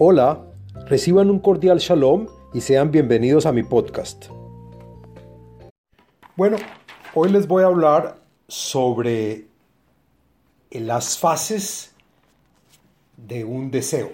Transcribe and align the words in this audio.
Hola, 0.00 0.46
reciban 0.86 1.28
un 1.28 1.40
cordial 1.40 1.80
shalom 1.80 2.28
y 2.54 2.60
sean 2.60 2.92
bienvenidos 2.92 3.46
a 3.46 3.52
mi 3.52 3.64
podcast. 3.64 4.26
Bueno, 6.36 6.56
hoy 7.14 7.30
les 7.30 7.48
voy 7.48 7.64
a 7.64 7.66
hablar 7.66 8.20
sobre 8.46 9.48
las 10.70 11.18
fases 11.18 11.96
de 13.16 13.44
un 13.44 13.72
deseo. 13.72 14.12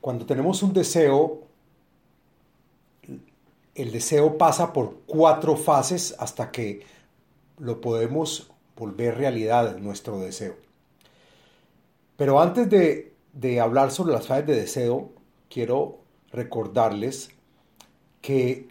Cuando 0.00 0.24
tenemos 0.26 0.62
un 0.62 0.74
deseo, 0.74 1.40
el 3.74 3.90
deseo 3.90 4.38
pasa 4.38 4.72
por 4.72 4.94
cuatro 5.06 5.56
fases 5.56 6.14
hasta 6.20 6.52
que 6.52 6.86
lo 7.58 7.80
podemos 7.80 8.48
volver 8.76 9.18
realidad 9.18 9.76
nuestro 9.78 10.20
deseo. 10.20 10.54
Pero 12.16 12.40
antes 12.40 12.70
de, 12.70 13.09
hablar 13.60 13.90
sobre 13.90 14.12
las 14.12 14.26
fases 14.26 14.46
de 14.46 14.56
deseo, 14.56 15.12
quiero 15.48 15.98
recordarles 16.32 17.30
que 18.20 18.68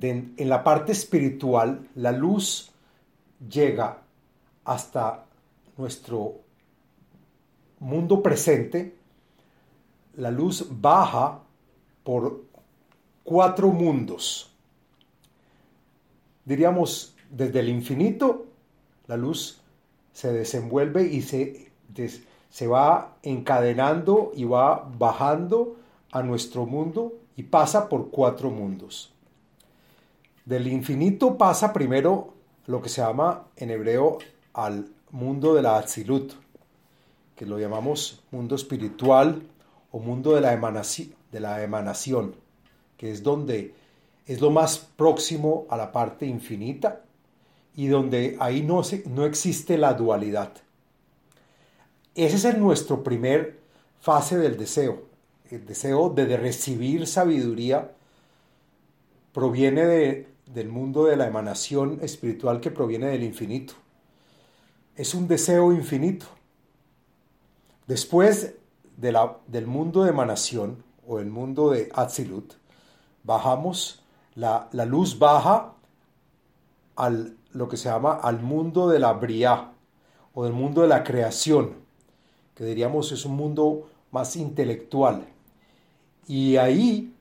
en 0.00 0.48
la 0.48 0.64
parte 0.64 0.92
espiritual 0.92 1.88
la 1.94 2.12
luz 2.12 2.72
llega 3.48 4.02
hasta 4.64 5.26
nuestro 5.76 6.40
mundo 7.80 8.22
presente, 8.22 8.96
la 10.16 10.30
luz 10.30 10.66
baja 10.70 11.40
por 12.04 12.44
cuatro 13.24 13.68
mundos. 13.68 14.50
Diríamos, 16.44 17.14
desde 17.30 17.60
el 17.60 17.68
infinito, 17.68 18.46
la 19.06 19.16
luz 19.16 19.60
se 20.12 20.32
desenvuelve 20.32 21.04
y 21.04 21.22
se, 21.22 21.72
se 22.52 22.66
va 22.66 23.16
encadenando 23.22 24.30
y 24.36 24.44
va 24.44 24.86
bajando 24.98 25.76
a 26.10 26.22
nuestro 26.22 26.66
mundo 26.66 27.14
y 27.34 27.44
pasa 27.44 27.88
por 27.88 28.10
cuatro 28.10 28.50
mundos. 28.50 29.10
Del 30.44 30.66
infinito 30.66 31.38
pasa 31.38 31.72
primero 31.72 32.34
lo 32.66 32.82
que 32.82 32.90
se 32.90 33.00
llama 33.00 33.46
en 33.56 33.70
hebreo 33.70 34.18
al 34.52 34.86
mundo 35.10 35.54
de 35.54 35.62
la 35.62 35.78
Atzilut, 35.78 36.34
que 37.34 37.46
lo 37.46 37.58
llamamos 37.58 38.22
mundo 38.30 38.54
espiritual 38.54 39.42
o 39.90 39.98
mundo 39.98 40.34
de 40.34 40.42
la, 40.42 40.52
emanación, 40.52 41.14
de 41.30 41.40
la 41.40 41.62
emanación 41.62 42.34
que 42.98 43.10
es 43.10 43.22
donde 43.22 43.74
es 44.26 44.42
lo 44.42 44.50
más 44.50 44.78
próximo 44.78 45.66
a 45.70 45.78
la 45.78 45.90
parte 45.90 46.26
infinita 46.26 47.00
y 47.74 47.86
donde 47.86 48.36
ahí 48.38 48.62
no, 48.62 48.82
no 49.06 49.24
existe 49.24 49.78
la 49.78 49.94
dualidad. 49.94 50.52
Ese 52.14 52.48
es 52.48 52.58
nuestro 52.58 53.02
primer 53.02 53.60
fase 54.00 54.38
del 54.38 54.56
deseo. 54.56 55.04
El 55.50 55.66
deseo 55.66 56.10
de 56.10 56.36
recibir 56.36 57.06
sabiduría 57.06 57.92
proviene 59.32 59.86
de, 59.86 60.28
del 60.46 60.68
mundo 60.68 61.06
de 61.06 61.16
la 61.16 61.26
emanación 61.26 61.98
espiritual 62.02 62.60
que 62.60 62.70
proviene 62.70 63.06
del 63.06 63.22
infinito. 63.22 63.74
Es 64.96 65.14
un 65.14 65.26
deseo 65.26 65.72
infinito. 65.72 66.26
Después 67.86 68.54
de 68.96 69.12
la, 69.12 69.38
del 69.46 69.66
mundo 69.66 70.04
de 70.04 70.10
emanación 70.10 70.84
o 71.06 71.18
el 71.18 71.30
mundo 71.30 71.70
de 71.70 71.88
Atzilut, 71.94 72.54
bajamos, 73.24 74.02
la, 74.34 74.68
luz 74.86 75.18
baja 75.18 75.72
al 76.96 77.36
lo 77.52 77.68
que 77.68 77.76
se 77.76 77.90
llama 77.90 78.14
al 78.14 78.40
mundo 78.40 78.88
de 78.88 78.98
la 78.98 79.12
bria 79.12 79.72
o 80.32 80.44
del 80.44 80.54
mundo 80.54 80.80
de 80.80 80.88
la 80.88 81.04
creación, 81.04 81.81
que 82.54 82.64
diríamos 82.64 83.12
es 83.12 83.24
un 83.24 83.36
mundo 83.36 83.88
más 84.10 84.36
intelectual. 84.36 85.26
Y 86.28 86.56
ahí 86.56 87.14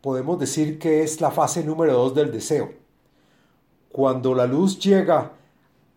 podemos 0.00 0.38
decir 0.38 0.78
que 0.78 1.02
es 1.02 1.20
la 1.20 1.30
fase 1.30 1.64
número 1.64 1.94
dos 1.94 2.14
del 2.14 2.30
deseo. 2.32 2.72
Cuando 3.92 4.34
la 4.34 4.46
luz 4.46 4.78
llega 4.78 5.32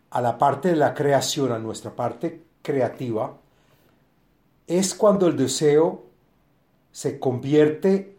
a 0.09 0.21
la 0.21 0.37
parte 0.37 0.69
de 0.69 0.75
la 0.75 0.93
creación, 0.93 1.51
a 1.51 1.59
nuestra 1.59 1.95
parte 1.95 2.41
creativa, 2.61 3.37
es 4.67 4.93
cuando 4.93 5.27
el 5.27 5.37
deseo 5.37 6.03
se 6.91 7.19
convierte 7.19 8.15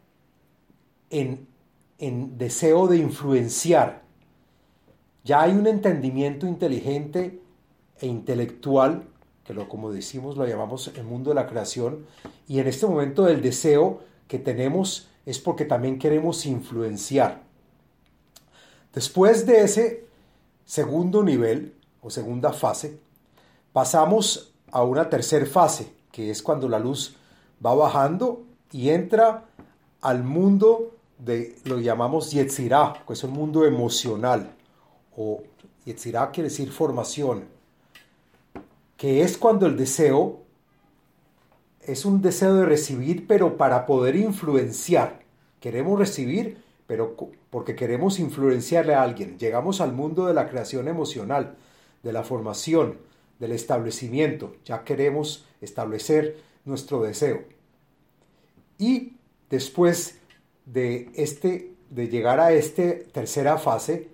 en, 1.11 1.47
deseo 2.37 2.87
de 2.89 2.99
influenciar. 2.99 4.03
Ya 5.25 5.43
hay 5.43 5.53
un 5.53 5.67
entendimiento 5.67 6.47
inteligente 6.47 7.41
e 8.01 8.07
intelectual, 8.07 9.07
que 9.45 9.55
lo, 9.55 9.69
como 9.69 9.93
decimos 9.93 10.37
lo 10.37 10.47
llamamos 10.47 10.89
el 10.89 11.05
mundo 11.05 11.31
de 11.31 11.37
la 11.37 11.47
creación, 11.47 12.07
y 12.49 12.59
en 12.59 12.67
este 12.67 12.87
momento 12.87 13.29
el 13.29 13.43
deseo 13.43 14.01
que 14.29 14.39
tenemos 14.39 15.09
es 15.27 15.39
porque 15.39 15.65
también 15.65 15.99
queremos 15.99 16.47
influenciar. 16.47 17.43
Después 18.93 19.47
de 19.47 19.63
ese 19.63 20.07
segundo 20.65 21.23
nivel 21.23 21.75
o 22.01 22.11
segunda 22.11 22.53
fase, 22.53 22.99
pasamos 23.73 24.53
a 24.71 24.83
una 24.83 25.09
tercera 25.09 25.47
fase, 25.47 25.93
que 26.13 26.31
es 26.31 26.43
cuando 26.43 26.69
la 26.69 26.79
luz 26.79 27.17
va 27.65 27.75
bajando 27.75 28.45
y 28.73 28.91
entra 28.91 29.45
al 30.01 30.23
mundo 30.23 30.95
de 31.19 31.57
lo 31.65 31.81
llamamos 31.81 32.31
Yetzirah, 32.31 33.05
que 33.07 33.13
es 33.13 33.25
un 33.25 33.33
mundo 33.33 33.65
emocional, 33.65 34.55
o 35.17 35.43
Yetzirah 35.85 36.31
quiere 36.31 36.49
decir 36.49 36.71
formación, 36.71 37.45
que 38.97 39.23
es 39.23 39.37
cuando 39.39 39.67
el 39.67 39.77
deseo 39.77 40.45
es 41.81 42.05
un 42.05 42.23
deseo 42.23 42.55
de 42.55 42.67
recibir, 42.67 43.27
pero 43.27 43.57
para 43.57 43.87
poder 43.87 44.17
influenciar. 44.17 45.21
Queremos 45.61 45.99
recibir, 45.99 46.59
pero 46.87 47.17
porque 47.51 47.75
queremos 47.75 48.19
influenciarle 48.19 48.95
a 48.95 49.03
alguien. 49.03 49.39
Llegamos 49.39 49.81
al 49.81 49.93
mundo 49.93 50.27
de 50.27 50.35
la 50.35 50.49
creación 50.49 50.89
emocional, 50.89 51.57
de 52.03 52.13
la 52.13 52.23
formación, 52.23 52.99
del 53.39 53.53
establecimiento. 53.53 54.57
Ya 54.65 54.85
queremos 54.85 55.47
establecer 55.61 56.37
nuestro 56.65 57.03
deseo. 57.03 57.45
Y 58.79 59.17
después 59.51 60.19
de, 60.67 61.11
este, 61.15 61.75
de 61.91 62.09
llegar 62.09 62.41
a 62.41 62.53
esta 62.53 62.99
tercera 63.13 63.59
fase, 63.59 64.09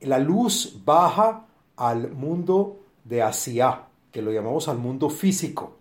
la 0.00 0.18
luz 0.18 0.80
baja 0.84 1.46
al 1.76 2.10
mundo 2.12 2.80
de 3.08 3.22
Asia, 3.22 3.84
que 4.12 4.22
lo 4.22 4.32
llamamos 4.32 4.68
al 4.68 4.78
mundo 4.78 5.10
físico, 5.10 5.76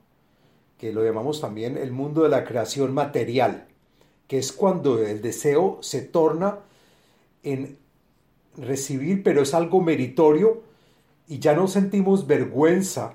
que 0.78 0.94
lo 0.94 1.04
llamamos 1.04 1.42
también 1.42 1.78
el 1.78 1.92
mundo 1.92 2.24
de 2.24 2.30
la 2.30 2.44
creación 2.44 2.94
material, 2.94 3.68
que 4.28 4.38
es 4.38 4.52
cuando 4.52 5.02
el 5.04 5.22
deseo 5.22 5.80
se 5.82 6.02
torna 6.02 6.60
en 7.44 7.78
recibir, 8.58 9.24
pero 9.24 9.42
es 9.42 9.54
algo 9.54 9.82
meritorio 9.82 10.62
y 11.28 11.40
ya 11.40 11.54
no 11.54 11.68
sentimos 11.68 12.28
vergüenza 12.28 13.14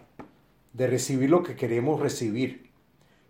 de 0.73 0.87
recibir 0.87 1.31
lo 1.31 1.43
que 1.43 1.57
queremos 1.57 2.01
recibir, 2.01 2.71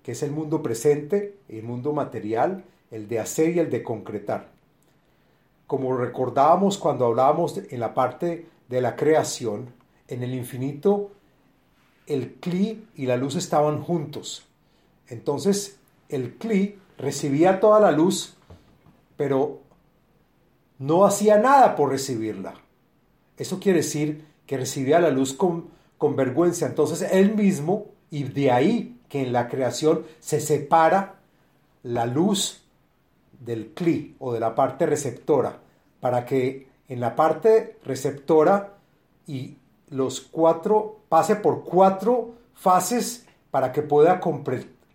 que 0.03 0.13
es 0.13 0.23
el 0.23 0.31
mundo 0.31 0.63
presente, 0.63 1.37
el 1.49 1.63
mundo 1.63 1.93
material, 1.93 2.65
el 2.91 3.09
de 3.09 3.19
hacer 3.19 3.57
y 3.57 3.59
el 3.59 3.71
de 3.71 3.83
concretar. 3.83 4.51
Como 5.67 5.97
recordábamos 5.97 6.79
cuando 6.79 7.07
hablábamos 7.07 7.57
en 7.57 7.81
la 7.81 7.95
parte 7.95 8.47
de 8.69 8.81
la 8.81 8.97
creación, 8.97 9.73
en 10.13 10.23
el 10.23 10.35
infinito 10.35 11.11
el 12.07 12.35
cli 12.35 12.87
y 12.97 13.07
la 13.07 13.17
luz 13.17 13.37
estaban 13.37 13.81
juntos. 13.83 14.45
Entonces 15.09 15.79
el 16.09 16.35
cli 16.35 16.79
recibía 16.99 17.61
toda 17.61 17.81
la 17.81 17.93
luz, 17.93 18.35
pero 19.17 19.61
no 20.79 21.05
hacía 21.05 21.39
nada 21.39 21.75
por 21.77 21.91
recibirla. 21.91 22.55
Eso 23.39 23.59
quiere 23.59 23.79
decir 23.79 24.25
que 24.47 24.59
recibía 24.59 25.01
la 25.01 25.11
luz 25.11 25.33
con, 25.33 25.69
con 25.97 26.15
vergüenza. 26.15 26.67
Entonces 26.67 27.09
él 27.11 27.35
mismo, 27.35 27.87
y 28.11 28.25
de 28.25 28.51
ahí 28.51 29.01
que 29.09 29.23
en 29.23 29.33
la 29.33 29.49
creación 29.49 30.05
se 30.21 30.41
separa 30.41 31.21
la 31.83 32.05
luz 32.05 32.63
del 33.41 33.73
CLI 33.73 34.17
o 34.19 34.33
de 34.33 34.41
la 34.41 34.55
parte 34.55 34.87
receptora, 34.87 35.61
para 36.01 36.27
que 36.27 36.69
en 36.89 37.01
la 37.01 37.17
parte 37.17 37.79
receptora 37.85 38.75
y 39.27 39.57
los 39.93 40.21
cuatro 40.21 41.01
pase 41.09 41.37
por 41.37 41.65
cuatro 41.65 42.35
fases 42.55 43.27
para 43.51 43.71
que 43.73 43.83
pueda 43.83 44.21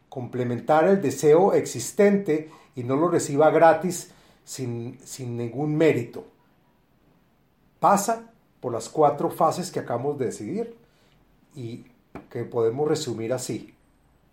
complementar 0.09 0.87
el 0.87 1.01
deseo 1.01 1.53
existente 1.53 2.49
y 2.75 2.83
no 2.83 2.95
lo 2.95 3.07
reciba 3.07 3.51
gratis 3.51 4.11
sin, 4.43 4.99
sin 5.03 5.37
ningún 5.37 5.75
mérito. 5.75 6.25
Pasa 7.79 8.33
por 8.59 8.73
las 8.73 8.89
cuatro 8.89 9.29
fases 9.29 9.71
que 9.71 9.79
acabamos 9.79 10.17
de 10.17 10.25
decidir 10.25 10.75
y 11.55 11.85
que 12.31 12.43
podemos 12.43 12.87
resumir 12.87 13.33
así. 13.33 13.75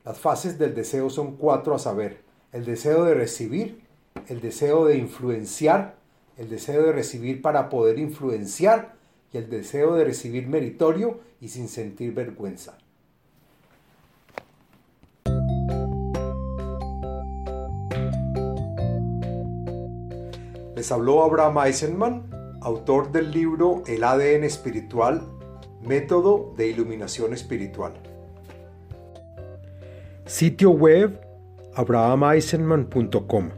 Las 0.04 0.18
fases 0.18 0.58
del 0.58 0.74
deseo 0.74 1.10
son 1.10 1.36
cuatro 1.36 1.74
a 1.74 1.78
saber. 1.78 2.22
El 2.52 2.64
deseo 2.64 3.04
de 3.04 3.14
recibir, 3.14 3.84
el 4.28 4.40
deseo 4.40 4.86
de 4.86 4.96
influenciar, 4.96 5.96
el 6.38 6.48
deseo 6.48 6.82
de 6.84 6.92
recibir 6.92 7.42
para 7.42 7.68
poder 7.68 7.98
influenciar 7.98 8.94
el 9.34 9.50
deseo 9.50 9.94
de 9.94 10.04
recibir 10.04 10.46
meritorio 10.46 11.20
y 11.40 11.48
sin 11.48 11.68
sentir 11.68 12.14
vergüenza. 12.14 12.78
Les 20.76 20.92
habló 20.92 21.24
Abraham 21.24 21.58
Eisenman, 21.66 22.58
autor 22.60 23.10
del 23.10 23.30
libro 23.30 23.82
El 23.86 24.04
ADN 24.04 24.44
espiritual, 24.44 25.22
método 25.82 26.52
de 26.56 26.68
iluminación 26.68 27.32
espiritual. 27.32 27.92
Sitio 30.26 30.70
web 30.70 31.20
abrahameisenman.com 31.74 33.50